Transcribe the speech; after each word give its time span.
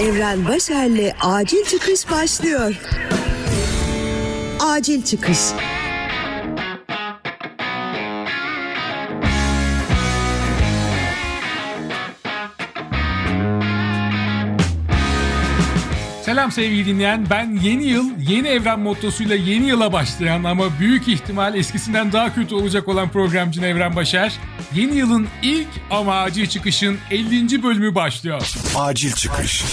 Evren 0.00 0.48
Başer'le 0.48 1.14
Acil 1.20 1.64
Çıkış 1.64 2.10
başlıyor. 2.10 2.74
Acil 4.60 5.02
Çıkış. 5.02 5.38
Selam 16.40 16.52
sevgili 16.52 16.86
dinleyen. 16.86 17.26
Ben 17.30 17.58
yeni 17.62 17.84
yıl, 17.84 18.10
yeni 18.28 18.48
evren 18.48 18.80
mottosuyla 18.80 19.36
yeni 19.36 19.66
yıla 19.66 19.92
başlayan 19.92 20.44
ama 20.44 20.78
büyük 20.80 21.08
ihtimal 21.08 21.54
eskisinden 21.54 22.12
daha 22.12 22.34
kötü 22.34 22.54
olacak 22.54 22.88
olan 22.88 23.08
programcı 23.08 23.60
Evren 23.60 23.96
Başar. 23.96 24.32
Yeni 24.74 24.96
yılın 24.96 25.26
ilk 25.42 25.68
ama 25.90 26.14
acil 26.14 26.46
çıkışın 26.46 26.98
50. 27.10 27.62
bölümü 27.62 27.94
başlıyor. 27.94 28.52
Acil 28.76 29.12
çıkış. 29.12 29.64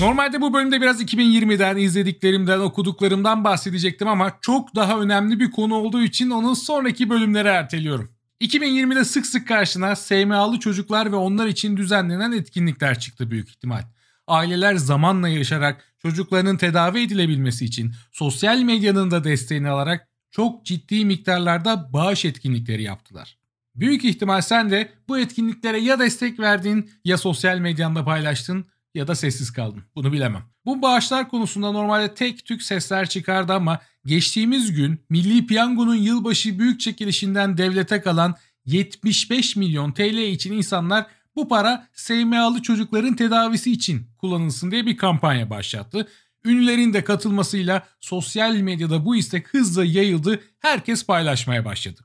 Normalde 0.00 0.40
bu 0.40 0.52
bölümde 0.52 0.80
biraz 0.80 1.02
2020'den, 1.02 1.76
izlediklerimden, 1.76 2.60
okuduklarımdan 2.60 3.44
bahsedecektim 3.44 4.08
ama 4.08 4.32
çok 4.40 4.74
daha 4.74 5.00
önemli 5.00 5.40
bir 5.40 5.50
konu 5.50 5.74
olduğu 5.74 6.02
için 6.02 6.30
onu 6.30 6.56
sonraki 6.56 7.10
bölümlere 7.10 7.48
erteliyorum. 7.48 8.10
2020'de 8.40 9.04
sık 9.04 9.26
sık 9.26 9.48
karşına 9.48 9.96
SMA'lı 9.96 10.58
çocuklar 10.58 11.12
ve 11.12 11.16
onlar 11.16 11.46
için 11.46 11.76
düzenlenen 11.76 12.32
etkinlikler 12.32 12.98
çıktı 12.98 13.30
büyük 13.30 13.48
ihtimal. 13.48 13.82
Aileler 14.26 14.74
zamanla 14.74 15.28
yarışarak 15.28 15.84
çocuklarının 16.02 16.56
tedavi 16.56 17.02
edilebilmesi 17.02 17.64
için 17.64 17.92
sosyal 18.12 18.58
medyanın 18.58 19.10
da 19.10 19.24
desteğini 19.24 19.68
alarak 19.68 20.08
çok 20.30 20.64
ciddi 20.64 21.04
miktarlarda 21.04 21.92
bağış 21.92 22.24
etkinlikleri 22.24 22.82
yaptılar. 22.82 23.38
Büyük 23.74 24.04
ihtimal 24.04 24.40
sen 24.40 24.70
de 24.70 24.92
bu 25.08 25.18
etkinliklere 25.18 25.78
ya 25.78 25.98
destek 25.98 26.40
verdin 26.40 26.90
ya 27.04 27.18
sosyal 27.18 27.58
medyanda 27.58 28.04
paylaştın 28.04 28.66
ya 28.94 29.08
da 29.08 29.14
sessiz 29.14 29.52
kaldın. 29.52 29.82
Bunu 29.94 30.12
bilemem. 30.12 30.42
Bu 30.64 30.82
bağışlar 30.82 31.28
konusunda 31.28 31.72
normalde 31.72 32.14
tek 32.14 32.44
tük 32.44 32.62
sesler 32.62 33.08
çıkardı 33.08 33.52
ama 33.52 33.80
geçtiğimiz 34.06 34.72
gün 34.72 35.00
Milli 35.10 35.46
Piyango'nun 35.46 35.94
yılbaşı 35.94 36.58
büyük 36.58 36.80
çekilişinden 36.80 37.58
devlete 37.58 38.00
kalan 38.00 38.34
75 38.66 39.56
milyon 39.56 39.92
TL 39.92 40.18
için 40.18 40.52
insanlar 40.52 41.06
bu 41.36 41.48
para 41.48 41.88
SMA'lı 41.92 42.62
çocukların 42.62 43.16
tedavisi 43.16 43.72
için 43.72 44.06
kullanılsın 44.18 44.70
diye 44.70 44.86
bir 44.86 44.96
kampanya 44.96 45.50
başlattı. 45.50 46.08
Ünlülerin 46.44 46.92
de 46.92 47.04
katılmasıyla 47.04 47.86
sosyal 48.00 48.56
medyada 48.56 49.04
bu 49.04 49.16
istek 49.16 49.54
hızla 49.54 49.84
yayıldı. 49.84 50.40
Herkes 50.58 51.06
paylaşmaya 51.06 51.64
başladı. 51.64 52.00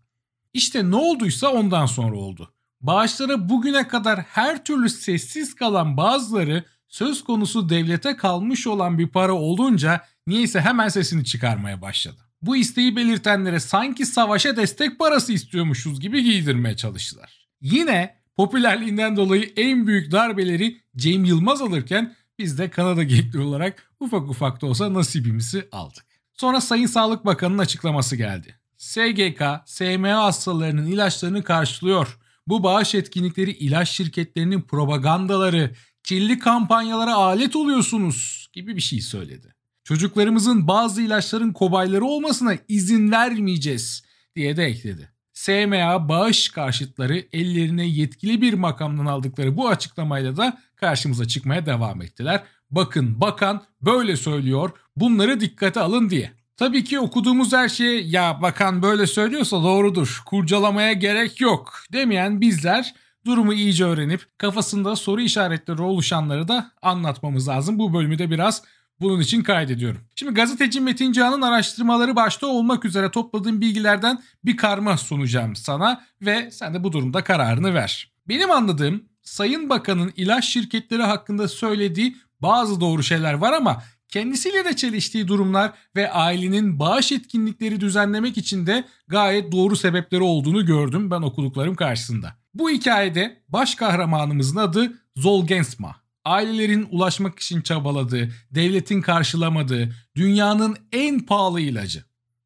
İşte 0.54 0.92
ne 0.92 0.96
olduysa 0.96 1.48
ondan 1.48 1.86
sonra 1.86 2.16
oldu. 2.16 2.54
Bağışlara 2.82 3.50
bugüne 3.50 3.88
kadar 3.88 4.22
her 4.22 4.64
türlü 4.66 4.90
sessiz 4.90 5.56
kalan 5.56 5.98
bazıları 5.98 6.64
söz 6.88 7.24
konusu 7.24 7.70
devlete 7.70 8.18
kalmış 8.18 8.68
olan 8.68 8.98
bir 8.98 9.08
para 9.08 9.34
olunca 9.34 10.02
niyeyse 10.28 10.62
hemen 10.62 10.88
sesini 10.88 11.26
çıkarmaya 11.26 11.82
başladı. 11.82 12.22
Bu 12.42 12.56
isteği 12.56 12.96
belirtenlere 12.96 13.59
sanki 13.59 14.06
savaşa 14.06 14.58
destek 14.58 15.00
parası 15.00 15.34
istiyormuşuz 15.34 16.00
gibi 16.00 16.24
giydirmeye 16.24 16.76
çalıştılar. 16.76 17.48
Yine 17.62 18.21
popülerliğinden 18.36 19.18
dolayı 19.18 19.54
en 19.58 19.88
büyük 19.88 20.12
darbeleri 20.12 20.82
Cem 20.96 21.26
Yılmaz 21.26 21.62
alırken 21.62 22.16
biz 22.40 22.58
de 22.58 22.70
Kanada 22.70 23.04
geyikleri 23.04 23.44
olarak 23.44 23.92
ufak 24.00 24.30
ufak 24.30 24.62
da 24.62 24.66
olsa 24.66 24.94
nasibimizi 24.94 25.68
aldık. 25.72 26.06
Sonra 26.34 26.62
Sayın 26.62 26.86
Sağlık 26.86 27.26
Bakanı'nın 27.26 27.58
açıklaması 27.58 28.16
geldi. 28.16 28.56
SGK, 28.78 29.42
SMA 29.66 30.24
hastalarının 30.24 30.86
ilaçlarını 30.86 31.44
karşılıyor. 31.44 32.18
Bu 32.48 32.64
bağış 32.64 32.96
etkinlikleri 32.96 33.52
ilaç 33.52 33.90
şirketlerinin 33.90 34.62
propagandaları, 34.62 35.72
kirli 36.04 36.40
kampanyalara 36.40 37.16
alet 37.16 37.56
oluyorsunuz 37.56 38.50
gibi 38.54 38.76
bir 38.76 38.82
şey 38.82 39.02
söyledi. 39.02 39.56
Çocuklarımızın 39.84 40.68
bazı 40.68 41.02
ilaçların 41.02 41.54
kobayları 41.54 42.06
olmasına 42.06 42.54
izin 42.68 43.12
vermeyeceğiz 43.12 44.04
diye 44.36 44.58
de 44.58 44.63
ekledi. 44.66 45.09
SMA 45.41 46.09
bağış 46.09 46.50
karşıtları 46.50 47.24
ellerine 47.34 47.88
yetkili 47.88 48.41
bir 48.41 48.53
makamdan 48.53 49.06
aldıkları 49.06 49.57
bu 49.57 49.69
açıklamayla 49.69 50.38
da 50.38 50.57
karşımıza 50.75 51.28
çıkmaya 51.28 51.66
devam 51.66 52.02
ettiler. 52.02 52.44
Bakın 52.72 53.22
bakan 53.22 53.63
böyle 53.81 54.16
söylüyor 54.16 54.69
bunları 54.96 55.40
dikkate 55.40 55.80
alın 55.80 56.09
diye. 56.09 56.31
Tabii 56.57 56.84
ki 56.84 57.00
okuduğumuz 57.00 57.53
her 57.53 57.69
şey 57.69 58.07
ya 58.07 58.41
bakan 58.41 58.81
böyle 58.81 59.07
söylüyorsa 59.07 59.63
doğrudur 59.63 60.22
kurcalamaya 60.25 60.94
gerek 60.94 61.41
yok 61.41 61.74
demeyen 61.94 62.41
bizler 62.41 62.94
durumu 63.25 63.53
iyice 63.53 63.85
öğrenip 63.85 64.25
kafasında 64.38 64.96
soru 64.96 65.22
işaretleri 65.22 65.81
oluşanları 65.81 66.47
da 66.47 66.72
anlatmamız 66.81 67.47
lazım. 67.47 67.80
Bu 67.80 67.94
bölümü 67.94 68.19
de 68.19 68.31
biraz 68.31 68.63
bunun 69.01 69.19
için 69.19 69.44
kaydediyorum. 69.44 70.01
Şimdi 70.16 70.34
gazeteci 70.34 70.81
Metin 70.81 71.12
Can'ın 71.12 71.41
araştırmaları 71.41 72.16
başta 72.16 72.47
olmak 72.47 72.85
üzere 72.85 73.12
topladığım 73.12 73.62
bilgilerden 73.62 74.23
bir 74.45 74.57
karma 74.57 74.97
sunacağım 74.97 75.56
sana 75.56 76.01
ve 76.22 76.51
sen 76.51 76.73
de 76.73 76.84
bu 76.84 76.91
durumda 76.91 77.23
kararını 77.23 77.73
ver. 77.73 78.12
Benim 78.28 78.51
anladığım 78.51 79.03
Sayın 79.23 79.69
Bakan'ın 79.69 80.13
ilaç 80.16 80.45
şirketleri 80.45 81.03
hakkında 81.03 81.47
söylediği 81.47 82.17
bazı 82.39 82.81
doğru 82.81 83.03
şeyler 83.03 83.34
var 83.34 83.53
ama 83.53 83.84
kendisiyle 84.09 84.66
de 84.66 84.75
çeliştiği 84.75 85.28
durumlar 85.28 85.72
ve 85.95 86.12
ailenin 86.12 86.79
bağış 86.79 87.12
etkinlikleri 87.12 87.81
düzenlemek 87.81 88.38
için 88.38 88.68
de 88.68 88.83
gayet 89.07 89.51
doğru 89.51 89.75
sebepleri 89.75 90.23
olduğunu 90.23 90.66
gördüm 90.66 91.12
ben 91.12 91.22
okuduklarım 91.22 91.75
karşısında. 91.75 92.35
Bu 92.53 92.69
hikayede 92.69 93.44
baş 93.50 93.75
kahramanımızın 93.75 94.57
adı 94.57 94.94
Zolgensma 95.16 96.00
ailelerin 96.26 96.88
ulaşmak 96.92 97.40
için 97.40 97.62
çabaladığı, 97.62 98.32
devletin 98.52 99.02
karşılamadığı 99.02 99.96
dünyanın 100.16 100.78
en 100.92 101.20
pahalı 101.20 101.62
ilacı. 101.62 102.04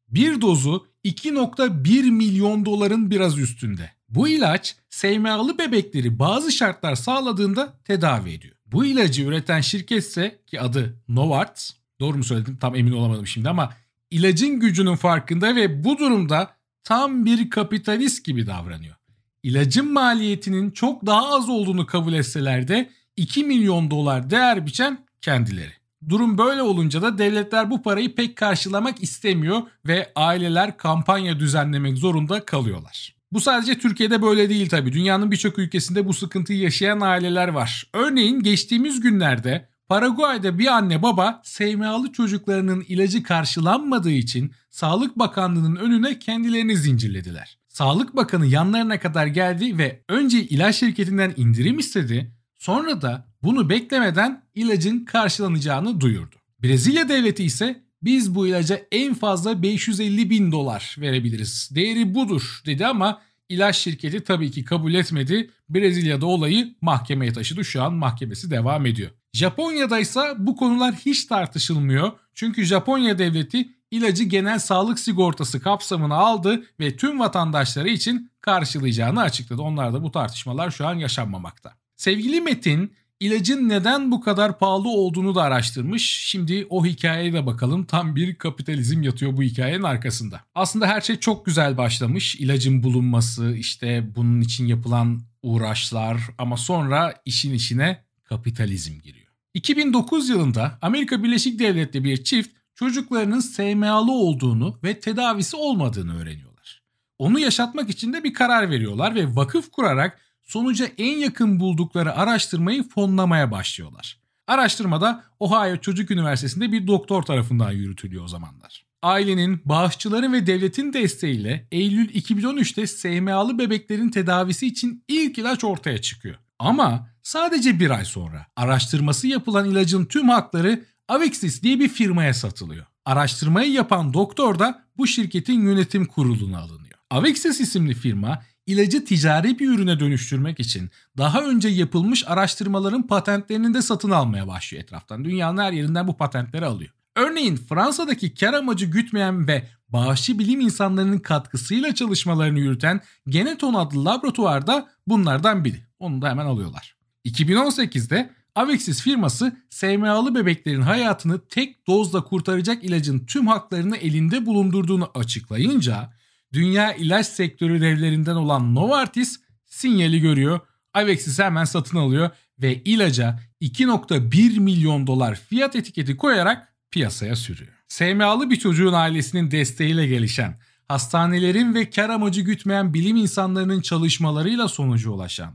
Bir 0.08 0.40
dozu 0.40 0.86
2.1 1.04 2.10
milyon 2.10 2.64
doların 2.64 3.10
biraz 3.10 3.38
üstünde. 3.38 3.90
Bu 4.08 4.28
ilaç 4.28 4.76
SMA'lı 4.90 5.58
bebekleri 5.58 6.18
bazı 6.18 6.52
şartlar 6.52 6.94
sağladığında 6.94 7.78
tedavi 7.84 8.32
ediyor. 8.32 8.54
Bu 8.66 8.84
ilacı 8.84 9.22
üreten 9.22 9.60
şirketse 9.60 10.38
ki 10.46 10.60
adı 10.60 10.96
Novartis, 11.08 11.74
doğru 12.00 12.18
mu 12.18 12.24
söyledim 12.24 12.56
tam 12.56 12.76
emin 12.76 12.92
olamadım 12.92 13.26
şimdi 13.26 13.48
ama 13.48 13.72
ilacın 14.10 14.60
gücünün 14.60 14.96
farkında 14.96 15.56
ve 15.56 15.84
bu 15.84 15.98
durumda 15.98 16.50
tam 16.84 17.24
bir 17.24 17.50
kapitalist 17.50 18.24
gibi 18.24 18.46
davranıyor. 18.46 18.96
İlacın 19.42 19.92
maliyetinin 19.92 20.70
çok 20.70 21.06
daha 21.06 21.36
az 21.36 21.48
olduğunu 21.48 21.86
kabul 21.86 22.12
etseler 22.12 22.68
de 22.68 22.90
2 23.16 23.44
milyon 23.44 23.90
dolar 23.90 24.30
değer 24.30 24.66
biçen 24.66 24.98
kendileri. 25.20 25.72
Durum 26.08 26.38
böyle 26.38 26.62
olunca 26.62 27.02
da 27.02 27.18
devletler 27.18 27.70
bu 27.70 27.82
parayı 27.82 28.14
pek 28.14 28.36
karşılamak 28.36 29.02
istemiyor 29.02 29.62
ve 29.86 30.12
aileler 30.14 30.76
kampanya 30.76 31.40
düzenlemek 31.40 31.98
zorunda 31.98 32.44
kalıyorlar. 32.44 33.16
Bu 33.32 33.40
sadece 33.40 33.78
Türkiye'de 33.78 34.22
böyle 34.22 34.48
değil 34.48 34.68
tabii. 34.68 34.92
Dünyanın 34.92 35.30
birçok 35.30 35.58
ülkesinde 35.58 36.06
bu 36.06 36.14
sıkıntıyı 36.14 36.58
yaşayan 36.58 37.00
aileler 37.00 37.48
var. 37.48 37.86
Örneğin 37.92 38.40
geçtiğimiz 38.40 39.00
günlerde 39.00 39.68
Paraguay'da 39.88 40.58
bir 40.58 40.66
anne 40.66 41.02
baba 41.02 41.40
SMA'lı 41.44 42.12
çocuklarının 42.12 42.84
ilacı 42.88 43.22
karşılanmadığı 43.22 44.10
için 44.10 44.52
Sağlık 44.70 45.18
Bakanlığı'nın 45.18 45.76
önüne 45.76 46.18
kendilerini 46.18 46.76
zincirlediler. 46.76 47.58
Sağlık 47.68 48.16
Bakanı 48.16 48.46
yanlarına 48.46 49.00
kadar 49.00 49.26
geldi 49.26 49.78
ve 49.78 50.02
önce 50.08 50.42
ilaç 50.42 50.76
şirketinden 50.76 51.34
indirim 51.36 51.78
istedi. 51.78 52.35
Sonra 52.66 53.02
da 53.02 53.24
bunu 53.42 53.70
beklemeden 53.70 54.42
ilacın 54.54 55.04
karşılanacağını 55.04 56.00
duyurdu. 56.00 56.36
Brezilya 56.62 57.08
devleti 57.08 57.44
ise 57.44 57.82
biz 58.02 58.34
bu 58.34 58.46
ilaca 58.46 58.80
en 58.92 59.14
fazla 59.14 59.62
550 59.62 60.30
bin 60.30 60.52
dolar 60.52 60.96
verebiliriz. 60.98 61.70
Değeri 61.74 62.14
budur 62.14 62.62
dedi 62.66 62.86
ama 62.86 63.20
ilaç 63.48 63.76
şirketi 63.76 64.24
tabii 64.24 64.50
ki 64.50 64.64
kabul 64.64 64.94
etmedi. 64.94 65.50
Brezilya'da 65.68 66.26
olayı 66.26 66.74
mahkemeye 66.80 67.32
taşıdı. 67.32 67.64
Şu 67.64 67.82
an 67.82 67.94
mahkemesi 67.94 68.50
devam 68.50 68.86
ediyor. 68.86 69.10
Japonya'da 69.32 69.98
ise 69.98 70.20
bu 70.38 70.56
konular 70.56 70.94
hiç 70.94 71.24
tartışılmıyor. 71.24 72.12
Çünkü 72.34 72.64
Japonya 72.64 73.18
devleti 73.18 73.68
ilacı 73.90 74.24
genel 74.24 74.58
sağlık 74.58 74.98
sigortası 74.98 75.60
kapsamına 75.60 76.16
aldı 76.16 76.64
ve 76.80 76.96
tüm 76.96 77.20
vatandaşları 77.20 77.88
için 77.88 78.30
karşılayacağını 78.40 79.20
açıkladı. 79.20 79.62
Onlar 79.62 79.92
da 79.92 80.02
bu 80.02 80.10
tartışmalar 80.10 80.70
şu 80.70 80.86
an 80.86 80.94
yaşanmamakta. 80.94 81.85
Sevgili 81.96 82.40
Metin 82.40 82.92
ilacın 83.20 83.68
neden 83.68 84.10
bu 84.10 84.20
kadar 84.20 84.58
pahalı 84.58 84.88
olduğunu 84.88 85.34
da 85.34 85.42
araştırmış. 85.42 86.10
Şimdi 86.10 86.66
o 86.70 86.86
hikayeye 86.86 87.32
de 87.32 87.46
bakalım. 87.46 87.84
Tam 87.84 88.16
bir 88.16 88.34
kapitalizm 88.34 89.02
yatıyor 89.02 89.36
bu 89.36 89.42
hikayenin 89.42 89.82
arkasında. 89.82 90.40
Aslında 90.54 90.86
her 90.86 91.00
şey 91.00 91.16
çok 91.16 91.46
güzel 91.46 91.76
başlamış. 91.76 92.34
İlacın 92.34 92.82
bulunması, 92.82 93.54
işte 93.56 94.04
bunun 94.16 94.40
için 94.40 94.66
yapılan 94.66 95.20
uğraşlar 95.42 96.20
ama 96.38 96.56
sonra 96.56 97.14
işin 97.24 97.54
içine 97.54 98.04
kapitalizm 98.24 99.00
giriyor. 99.00 99.26
2009 99.54 100.28
yılında 100.28 100.78
Amerika 100.82 101.22
Birleşik 101.22 101.58
Devletleri 101.58 102.04
bir 102.04 102.24
çift 102.24 102.50
çocuklarının 102.74 103.40
SMA'lı 103.40 104.12
olduğunu 104.12 104.78
ve 104.84 105.00
tedavisi 105.00 105.56
olmadığını 105.56 106.22
öğreniyorlar. 106.22 106.82
Onu 107.18 107.38
yaşatmak 107.38 107.90
için 107.90 108.12
de 108.12 108.24
bir 108.24 108.34
karar 108.34 108.70
veriyorlar 108.70 109.14
ve 109.14 109.36
vakıf 109.36 109.70
kurarak 109.70 110.25
sonuca 110.46 110.88
en 110.98 111.18
yakın 111.18 111.60
buldukları 111.60 112.14
araştırmayı 112.14 112.88
fonlamaya 112.88 113.50
başlıyorlar. 113.50 114.18
Araştırmada 114.46 115.24
Ohio 115.40 115.76
Çocuk 115.76 116.10
Üniversitesi'nde 116.10 116.72
bir 116.72 116.86
doktor 116.86 117.22
tarafından 117.22 117.72
yürütülüyor 117.72 118.24
o 118.24 118.28
zamanlar. 118.28 118.86
Ailenin, 119.02 119.60
bağışçıların 119.64 120.32
ve 120.32 120.46
devletin 120.46 120.92
desteğiyle 120.92 121.68
Eylül 121.72 122.08
2013'te 122.08 122.86
SMA'lı 122.86 123.58
bebeklerin 123.58 124.08
tedavisi 124.08 124.66
için 124.66 125.04
ilk 125.08 125.38
ilaç 125.38 125.64
ortaya 125.64 126.00
çıkıyor. 126.00 126.36
Ama 126.58 127.08
sadece 127.22 127.80
bir 127.80 127.90
ay 127.90 128.04
sonra 128.04 128.46
araştırması 128.56 129.26
yapılan 129.26 129.70
ilacın 129.70 130.04
tüm 130.04 130.28
hakları 130.28 130.84
Avexis 131.08 131.62
diye 131.62 131.80
bir 131.80 131.88
firmaya 131.88 132.34
satılıyor. 132.34 132.86
Araştırmayı 133.04 133.72
yapan 133.72 134.14
doktor 134.14 134.58
da 134.58 134.84
bu 134.96 135.06
şirketin 135.06 135.62
yönetim 135.62 136.06
kuruluna 136.06 136.58
alınıyor. 136.58 136.98
Avexis 137.10 137.60
isimli 137.60 137.94
firma 137.94 138.42
ilacı 138.66 139.04
ticari 139.04 139.58
bir 139.58 139.68
ürüne 139.68 140.00
dönüştürmek 140.00 140.60
için 140.60 140.90
daha 141.18 141.42
önce 141.42 141.68
yapılmış 141.68 142.24
araştırmaların 142.26 143.06
patentlerini 143.06 143.74
de 143.74 143.82
satın 143.82 144.10
almaya 144.10 144.48
başlıyor 144.48 144.84
etraftan. 144.84 145.24
Dünyanın 145.24 145.62
her 145.62 145.72
yerinden 145.72 146.08
bu 146.08 146.16
patentleri 146.16 146.66
alıyor. 146.66 146.90
Örneğin 147.16 147.56
Fransa'daki 147.56 148.34
kar 148.34 148.54
amacı 148.54 148.86
gütmeyen 148.86 149.48
ve 149.48 149.68
bağışçı 149.88 150.38
bilim 150.38 150.60
insanlarının 150.60 151.18
katkısıyla 151.18 151.94
çalışmalarını 151.94 152.58
yürüten 152.58 153.00
Geneton 153.28 153.74
adlı 153.74 154.04
laboratuvarda 154.04 154.88
bunlardan 155.06 155.64
biri. 155.64 155.86
Onu 155.98 156.22
da 156.22 156.30
hemen 156.30 156.46
alıyorlar. 156.46 156.96
2018'de 157.24 158.30
Avexis 158.54 159.02
firması 159.02 159.56
SMA'lı 159.70 160.34
bebeklerin 160.34 160.82
hayatını 160.82 161.40
tek 161.48 161.86
dozla 161.86 162.24
kurtaracak 162.24 162.84
ilacın 162.84 163.26
tüm 163.26 163.46
haklarını 163.46 163.96
elinde 163.96 164.46
bulundurduğunu 164.46 165.10
açıklayınca 165.14 166.12
dünya 166.52 166.94
ilaç 166.94 167.26
sektörü 167.26 167.80
devlerinden 167.80 168.34
olan 168.34 168.74
Novartis 168.74 169.40
sinyali 169.66 170.20
görüyor. 170.20 170.60
Avexis'i 170.94 171.42
hemen 171.42 171.64
satın 171.64 171.98
alıyor 171.98 172.30
ve 172.58 172.82
ilaca 172.82 173.40
2.1 173.62 174.60
milyon 174.60 175.06
dolar 175.06 175.34
fiyat 175.34 175.76
etiketi 175.76 176.16
koyarak 176.16 176.74
piyasaya 176.90 177.36
sürüyor. 177.36 177.72
SMA'lı 177.88 178.50
bir 178.50 178.56
çocuğun 178.56 178.92
ailesinin 178.92 179.50
desteğiyle 179.50 180.06
gelişen, 180.06 180.60
hastanelerin 180.88 181.74
ve 181.74 181.90
kar 181.90 182.10
amacı 182.10 182.40
gütmeyen 182.40 182.94
bilim 182.94 183.16
insanlarının 183.16 183.80
çalışmalarıyla 183.80 184.68
sonucu 184.68 185.12
ulaşan, 185.12 185.54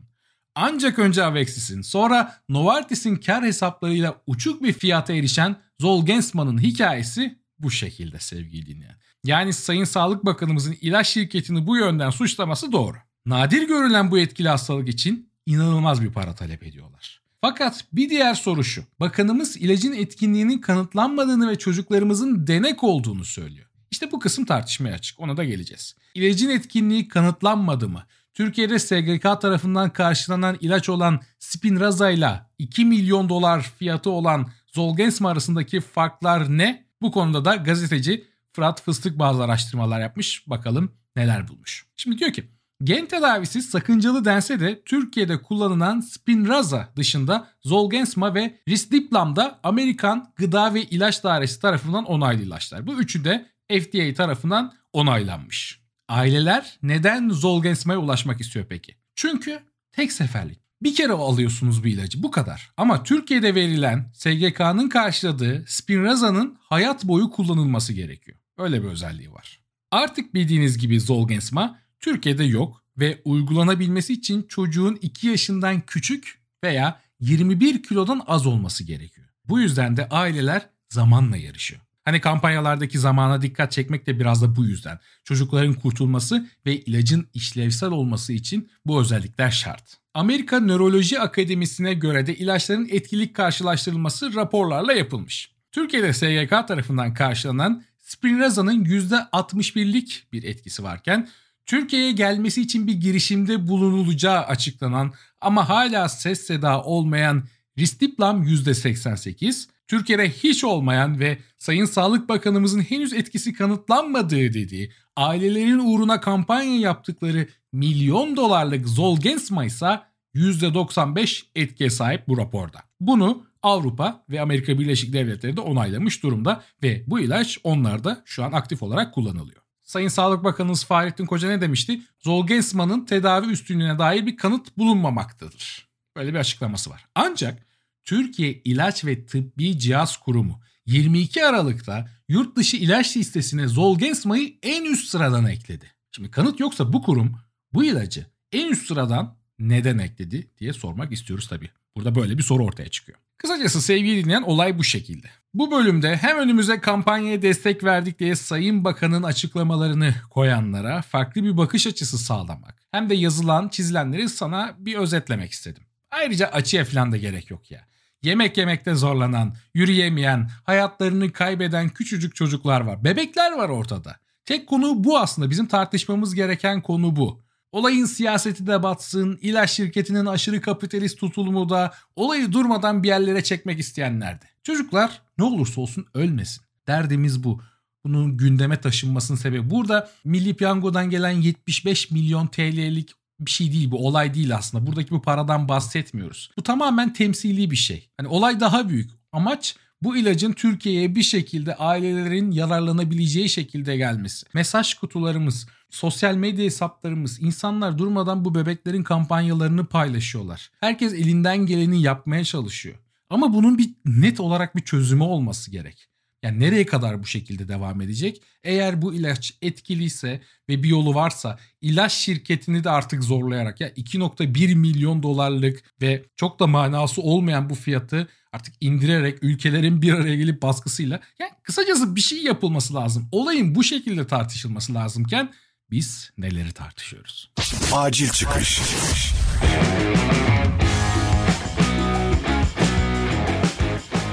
ancak 0.55 0.99
önce 0.99 1.23
Avexis'in 1.23 1.81
sonra 1.81 2.35
Novartis'in 2.49 3.15
kar 3.15 3.43
hesaplarıyla 3.43 4.21
uçuk 4.27 4.63
bir 4.63 4.73
fiyata 4.73 5.13
erişen 5.13 5.55
Zolgensma'nın 5.79 6.61
hikayesi 6.61 7.39
bu 7.59 7.71
şekilde 7.71 8.19
sevgili 8.19 8.65
dinleyen. 8.65 8.95
Yani 9.25 9.53
Sayın 9.53 9.83
Sağlık 9.83 10.25
Bakanımızın 10.25 10.77
ilaç 10.81 11.07
şirketini 11.07 11.67
bu 11.67 11.77
yönden 11.77 12.09
suçlaması 12.09 12.71
doğru. 12.71 12.97
Nadir 13.25 13.67
görülen 13.67 14.11
bu 14.11 14.19
etkili 14.19 14.49
hastalık 14.49 14.89
için 14.89 15.29
inanılmaz 15.45 16.01
bir 16.01 16.11
para 16.11 16.35
talep 16.35 16.63
ediyorlar. 16.63 17.21
Fakat 17.41 17.85
bir 17.93 18.09
diğer 18.09 18.33
soru 18.33 18.63
şu. 18.63 18.83
Bakanımız 18.99 19.57
ilacın 19.57 19.93
etkinliğinin 19.93 20.57
kanıtlanmadığını 20.57 21.49
ve 21.49 21.57
çocuklarımızın 21.57 22.47
denek 22.47 22.83
olduğunu 22.83 23.25
söylüyor. 23.25 23.67
İşte 23.91 24.11
bu 24.11 24.19
kısım 24.19 24.45
tartışmaya 24.45 24.95
açık. 24.95 25.19
Ona 25.19 25.37
da 25.37 25.43
geleceğiz. 25.43 25.95
İlacın 26.13 26.49
etkinliği 26.49 27.07
kanıtlanmadı 27.07 27.89
mı? 27.89 28.03
Türkiye'de 28.33 28.79
SGK 28.79 29.41
tarafından 29.41 29.89
karşılanan 29.89 30.57
ilaç 30.59 30.89
olan 30.89 31.19
Spinraza 31.39 32.11
ile 32.11 32.41
2 32.57 32.85
milyon 32.85 33.29
dolar 33.29 33.61
fiyatı 33.61 34.09
olan 34.09 34.51
Zolgensma 34.67 35.29
arasındaki 35.29 35.81
farklar 35.81 36.57
ne? 36.57 36.85
Bu 37.01 37.11
konuda 37.11 37.45
da 37.45 37.55
gazeteci 37.55 38.30
Fırat 38.53 38.81
Fıstık 38.81 39.19
bazı 39.19 39.43
araştırmalar 39.43 39.99
yapmış. 39.99 40.49
Bakalım 40.49 40.91
neler 41.15 41.47
bulmuş. 41.47 41.85
Şimdi 41.97 42.17
diyor 42.17 42.33
ki 42.33 42.49
gen 42.83 43.05
tedavisi 43.05 43.61
sakıncalı 43.61 44.25
dense 44.25 44.59
de 44.59 44.81
Türkiye'de 44.85 45.41
kullanılan 45.41 45.99
Spinraza 45.99 46.89
dışında 46.95 47.47
Zolgensma 47.63 48.35
ve 48.35 48.59
Risdiplam 48.67 49.35
da 49.35 49.59
Amerikan 49.63 50.33
Gıda 50.35 50.73
ve 50.73 50.83
İlaç 50.83 51.23
Dairesi 51.23 51.59
tarafından 51.59 52.05
onaylı 52.05 52.43
ilaçlar. 52.43 52.87
Bu 52.87 52.93
üçü 52.93 53.23
de 53.23 53.47
FDA 53.69 54.13
tarafından 54.13 54.73
onaylanmış. 54.93 55.81
Aileler 56.09 56.79
neden 56.83 57.29
Zolgensma'ya 57.29 57.99
ulaşmak 57.99 58.41
istiyor 58.41 58.65
peki? 58.69 58.95
Çünkü 59.15 59.59
tek 59.91 60.11
seferlik. 60.11 60.61
Bir 60.83 60.95
kere 60.95 61.11
alıyorsunuz 61.11 61.83
bu 61.83 61.87
ilacı 61.87 62.23
bu 62.23 62.31
kadar. 62.31 62.71
Ama 62.77 63.03
Türkiye'de 63.03 63.55
verilen 63.55 64.11
SGK'nın 64.13 64.89
karşıladığı 64.89 65.65
Spinraza'nın 65.67 66.57
hayat 66.61 67.03
boyu 67.03 67.29
kullanılması 67.29 67.93
gerekiyor. 67.93 68.37
Öyle 68.61 68.83
bir 68.83 68.87
özelliği 68.87 69.33
var. 69.33 69.59
Artık 69.91 70.33
bildiğiniz 70.33 70.77
gibi 70.77 70.99
Zolgensma 70.99 71.79
Türkiye'de 71.99 72.43
yok 72.43 72.83
ve 72.97 73.21
uygulanabilmesi 73.25 74.13
için 74.13 74.43
çocuğun 74.43 74.97
2 75.01 75.27
yaşından 75.27 75.81
küçük 75.81 76.41
veya 76.63 77.01
21 77.19 77.83
kilodan 77.83 78.21
az 78.27 78.45
olması 78.45 78.83
gerekiyor. 78.83 79.27
Bu 79.45 79.59
yüzden 79.59 79.97
de 79.97 80.09
aileler 80.09 80.69
zamanla 80.89 81.37
yarışıyor. 81.37 81.81
Hani 82.05 82.21
kampanyalardaki 82.21 82.99
zamana 82.99 83.41
dikkat 83.41 83.71
çekmek 83.71 84.07
de 84.07 84.19
biraz 84.19 84.41
da 84.41 84.55
bu 84.55 84.65
yüzden. 84.65 84.99
Çocukların 85.23 85.73
kurtulması 85.73 86.49
ve 86.65 86.77
ilacın 86.77 87.27
işlevsel 87.33 87.89
olması 87.89 88.33
için 88.33 88.69
bu 88.85 89.01
özellikler 89.01 89.51
şart. 89.51 89.97
Amerika 90.13 90.59
Nöroloji 90.59 91.19
Akademisi'ne 91.19 91.93
göre 91.93 92.27
de 92.27 92.35
ilaçların 92.35 92.87
etkilik 92.91 93.35
karşılaştırılması 93.35 94.35
raporlarla 94.35 94.93
yapılmış. 94.93 95.51
Türkiye'de 95.71 96.13
SGK 96.13 96.67
tarafından 96.67 97.13
karşılanan 97.13 97.83
Spinraza'nın 98.11 98.85
%61'lik 98.85 100.23
bir 100.33 100.43
etkisi 100.43 100.83
varken 100.83 101.29
Türkiye'ye 101.65 102.11
gelmesi 102.11 102.61
için 102.61 102.87
bir 102.87 102.93
girişimde 102.93 103.67
bulunulacağı 103.67 104.41
açıklanan 104.41 105.13
ama 105.41 105.69
hala 105.69 106.09
ses 106.09 106.41
seda 106.41 106.83
olmayan 106.83 107.43
Ristiplam 107.77 108.43
%88, 108.43 109.67
Türkiye'de 109.87 110.29
hiç 110.29 110.63
olmayan 110.63 111.19
ve 111.19 111.37
Sayın 111.57 111.85
Sağlık 111.85 112.29
Bakanımızın 112.29 112.79
henüz 112.79 113.13
etkisi 113.13 113.53
kanıtlanmadığı 113.53 114.53
dediği, 114.53 114.91
ailelerin 115.15 115.79
uğruna 115.79 116.21
kampanya 116.21 116.79
yaptıkları 116.79 117.47
milyon 117.71 118.35
dolarlık 118.35 118.87
Zolgensma 118.87 119.65
ise 119.65 119.99
%95 120.35 121.43
etkiye 121.55 121.89
sahip 121.89 122.27
bu 122.27 122.37
raporda. 122.37 122.79
Bunu 122.99 123.50
Avrupa 123.63 124.25
ve 124.29 124.41
Amerika 124.41 124.79
Birleşik 124.79 125.13
Devletleri 125.13 125.57
de 125.57 125.61
onaylamış 125.61 126.23
durumda 126.23 126.63
ve 126.83 127.03
bu 127.07 127.19
ilaç 127.19 127.59
onlarda 127.63 128.21
şu 128.25 128.43
an 128.43 128.51
aktif 128.51 128.83
olarak 128.83 129.13
kullanılıyor. 129.13 129.61
Sayın 129.83 130.07
Sağlık 130.07 130.43
Bakanımız 130.43 130.85
Fahrettin 130.85 131.25
Koca 131.25 131.47
ne 131.47 131.61
demişti? 131.61 132.01
Zolgensma'nın 132.19 133.05
tedavi 133.05 133.51
üstünlüğüne 133.51 133.99
dair 133.99 134.25
bir 134.25 134.37
kanıt 134.37 134.77
bulunmamaktadır. 134.77 135.87
Böyle 136.15 136.33
bir 136.33 136.39
açıklaması 136.39 136.89
var. 136.89 137.05
Ancak 137.15 137.65
Türkiye 138.03 138.61
İlaç 138.65 139.05
ve 139.05 139.25
Tıbbi 139.25 139.79
Cihaz 139.79 140.17
Kurumu 140.17 140.61
22 140.85 141.45
Aralık'ta 141.45 142.09
yurt 142.29 142.55
dışı 142.55 142.77
ilaç 142.77 143.17
listesine 143.17 143.67
Zolgensma'yı 143.67 144.57
en 144.63 144.85
üst 144.85 145.09
sıradan 145.09 145.45
ekledi. 145.45 145.85
Şimdi 146.11 146.31
kanıt 146.31 146.59
yoksa 146.59 146.93
bu 146.93 147.01
kurum 147.01 147.37
bu 147.73 147.83
ilacı 147.83 148.25
en 148.51 148.71
üst 148.71 148.87
sıradan 148.87 149.37
neden 149.59 149.97
ekledi 149.97 150.51
diye 150.59 150.73
sormak 150.73 151.11
istiyoruz 151.11 151.47
tabii. 151.47 151.69
Burada 151.95 152.15
böyle 152.15 152.37
bir 152.37 152.43
soru 152.43 152.65
ortaya 152.65 152.89
çıkıyor. 152.89 153.17
Kısacası 153.37 153.81
sevgili 153.81 154.23
dinleyen 154.23 154.41
olay 154.41 154.77
bu 154.77 154.83
şekilde. 154.83 155.27
Bu 155.53 155.71
bölümde 155.71 156.15
hem 156.15 156.37
önümüze 156.37 156.79
kampanyaya 156.79 157.41
destek 157.41 157.83
verdik 157.83 158.19
diye 158.19 158.35
Sayın 158.35 158.83
Bakan'ın 158.83 159.23
açıklamalarını 159.23 160.15
koyanlara 160.29 161.01
farklı 161.01 161.43
bir 161.43 161.57
bakış 161.57 161.87
açısı 161.87 162.17
sağlamak 162.17 162.75
hem 162.91 163.09
de 163.09 163.15
yazılan 163.15 163.69
çizilenleri 163.69 164.29
sana 164.29 164.75
bir 164.77 164.95
özetlemek 164.95 165.51
istedim. 165.51 165.83
Ayrıca 166.11 166.47
açıya 166.47 166.85
falan 166.85 167.11
da 167.11 167.17
gerek 167.17 167.51
yok 167.51 167.71
ya. 167.71 167.87
Yemek 168.23 168.57
yemekte 168.57 168.95
zorlanan, 168.95 169.55
yürüyemeyen, 169.73 170.49
hayatlarını 170.63 171.31
kaybeden 171.31 171.89
küçücük 171.89 172.35
çocuklar 172.35 172.81
var. 172.81 173.03
Bebekler 173.03 173.51
var 173.51 173.69
ortada. 173.69 174.15
Tek 174.45 174.67
konu 174.67 175.03
bu 175.03 175.19
aslında. 175.19 175.49
Bizim 175.49 175.67
tartışmamız 175.67 176.35
gereken 176.35 176.81
konu 176.81 177.15
bu. 177.15 177.40
Olayın 177.71 178.05
siyaseti 178.05 178.67
de 178.67 178.83
batsın, 178.83 179.39
ilaç 179.41 179.71
şirketinin 179.71 180.25
aşırı 180.25 180.61
kapitalist 180.61 181.19
tutulumu 181.19 181.69
da 181.69 181.93
olayı 182.15 182.51
durmadan 182.51 183.03
bir 183.03 183.07
yerlere 183.07 183.43
çekmek 183.43 183.79
isteyenlerdi. 183.79 184.45
Çocuklar 184.63 185.21
ne 185.37 185.43
olursa 185.43 185.81
olsun 185.81 186.05
ölmesin. 186.13 186.63
Derdimiz 186.87 187.43
bu. 187.43 187.61
Bunun 188.05 188.37
gündeme 188.37 188.81
taşınmasının 188.81 189.37
sebebi. 189.37 189.69
Burada 189.69 190.09
Milli 190.23 190.53
Piyango'dan 190.53 191.09
gelen 191.09 191.31
75 191.31 192.11
milyon 192.11 192.47
TL'lik 192.47 193.09
bir 193.39 193.51
şey 193.51 193.71
değil 193.71 193.91
bu 193.91 194.07
olay 194.07 194.33
değil 194.33 194.55
aslında. 194.55 194.87
Buradaki 194.87 195.11
bu 195.11 195.21
paradan 195.21 195.67
bahsetmiyoruz. 195.69 196.51
Bu 196.57 196.63
tamamen 196.63 197.13
temsili 197.13 197.71
bir 197.71 197.75
şey. 197.75 198.09
Hani 198.17 198.27
olay 198.27 198.59
daha 198.59 198.89
büyük. 198.89 199.11
Amaç 199.31 199.75
bu 200.01 200.17
ilacın 200.17 200.53
Türkiye'ye 200.53 201.15
bir 201.15 201.23
şekilde 201.23 201.75
ailelerin 201.75 202.51
yararlanabileceği 202.51 203.49
şekilde 203.49 203.97
gelmesi. 203.97 204.45
Mesaj 204.53 204.93
kutularımız, 204.93 205.67
sosyal 205.91 206.35
medya 206.35 206.65
hesaplarımız, 206.65 207.41
insanlar 207.41 207.97
durmadan 207.97 208.45
bu 208.45 208.55
bebeklerin 208.55 209.03
kampanyalarını 209.03 209.85
paylaşıyorlar. 209.85 210.71
Herkes 210.79 211.13
elinden 211.13 211.65
geleni 211.65 212.01
yapmaya 212.01 212.43
çalışıyor. 212.43 212.95
Ama 213.29 213.53
bunun 213.53 213.77
bir 213.77 213.89
net 214.05 214.39
olarak 214.39 214.75
bir 214.75 214.81
çözümü 214.81 215.23
olması 215.23 215.71
gerek. 215.71 216.07
Yani 216.43 216.59
nereye 216.59 216.85
kadar 216.85 217.23
bu 217.23 217.25
şekilde 217.25 217.67
devam 217.67 218.01
edecek? 218.01 218.41
Eğer 218.63 219.01
bu 219.01 219.13
ilaç 219.13 219.53
etkiliyse 219.61 220.41
ve 220.69 220.83
bir 220.83 220.89
yolu 220.89 221.15
varsa 221.15 221.59
ilaç 221.81 222.13
şirketini 222.13 222.83
de 222.83 222.89
artık 222.89 223.23
zorlayarak 223.23 223.81
ya 223.81 223.89
2.1 223.89 224.75
milyon 224.75 225.23
dolarlık 225.23 225.83
ve 226.01 226.25
çok 226.35 226.59
da 226.59 226.67
manası 226.67 227.21
olmayan 227.21 227.69
bu 227.69 227.75
fiyatı 227.75 228.27
artık 228.51 228.73
indirerek 228.81 229.43
ülkelerin 229.43 230.01
bir 230.01 230.13
araya 230.13 230.35
gelip 230.35 230.61
baskısıyla 230.61 231.19
yani 231.39 231.51
kısacası 231.63 232.15
bir 232.15 232.21
şey 232.21 232.43
yapılması 232.43 232.93
lazım. 232.93 233.27
Olayın 233.31 233.75
bu 233.75 233.83
şekilde 233.83 234.27
tartışılması 234.27 234.93
lazımken 234.93 235.53
biz 235.91 236.31
neleri 236.37 236.71
tartışıyoruz? 236.71 237.51
Acil 237.93 238.29
çıkış. 238.29 238.81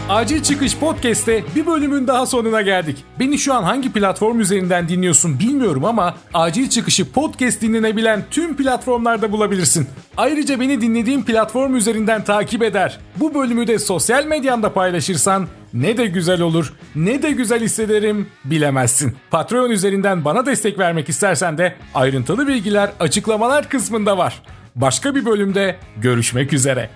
Acil 0.08 0.42
Çıkış 0.42 0.76
Podcast'te 0.76 1.44
bir 1.54 1.66
bölümün 1.66 2.06
daha 2.06 2.26
sonuna 2.26 2.62
geldik. 2.62 3.04
Beni 3.20 3.38
şu 3.38 3.54
an 3.54 3.62
hangi 3.62 3.92
platform 3.92 4.40
üzerinden 4.40 4.88
dinliyorsun 4.88 5.38
bilmiyorum 5.38 5.84
ama 5.84 6.16
Acil 6.34 6.68
Çıkış'ı 6.68 7.12
podcast 7.12 7.62
dinlenebilen 7.62 8.24
tüm 8.30 8.56
platformlarda 8.56 9.32
bulabilirsin. 9.32 9.88
Ayrıca 10.16 10.60
beni 10.60 10.80
dinlediğin 10.80 11.22
platform 11.22 11.76
üzerinden 11.76 12.24
takip 12.24 12.62
eder. 12.62 12.98
Bu 13.16 13.34
bölümü 13.34 13.66
de 13.66 13.78
sosyal 13.78 14.24
medyanda 14.24 14.72
paylaşırsan 14.72 15.48
ne 15.74 15.96
de 15.96 16.06
güzel 16.06 16.40
olur, 16.40 16.72
ne 16.96 17.22
de 17.22 17.30
güzel 17.30 17.60
hissederim 17.60 18.26
bilemezsin. 18.44 19.16
Patreon 19.30 19.70
üzerinden 19.70 20.24
bana 20.24 20.46
destek 20.46 20.78
vermek 20.78 21.08
istersen 21.08 21.58
de 21.58 21.74
ayrıntılı 21.94 22.48
bilgiler 22.48 22.90
açıklamalar 23.00 23.68
kısmında 23.68 24.18
var. 24.18 24.42
Başka 24.76 25.14
bir 25.14 25.24
bölümde 25.24 25.76
görüşmek 25.96 26.52
üzere. 26.52 26.90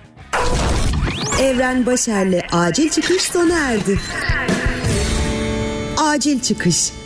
Evren 1.41 1.85
Başer'le 1.85 2.41
acil 2.51 2.89
çıkış 2.89 3.21
sona 3.21 3.59
erdi. 3.59 3.99
Acil 5.97 6.39
çıkış. 6.39 7.02